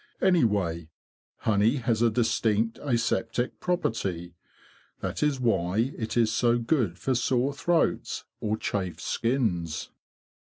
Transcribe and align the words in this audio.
Anyway, 0.19 0.89
honey 1.41 1.75
has 1.75 2.01
a 2.01 2.09
distinct 2.09 2.79
aseptic 2.81 3.59
property. 3.59 4.33
That 5.01 5.21
is 5.21 5.39
why 5.39 5.91
it 5.95 6.17
is 6.17 6.31
so 6.31 6.57
good 6.57 6.97
for 6.97 7.13
sore 7.13 7.53
throats 7.53 8.23
or 8.39 8.57
chafed 8.57 8.99
skins." 9.01 9.91